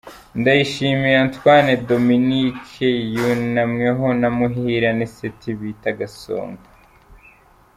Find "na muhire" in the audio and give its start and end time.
4.21-4.85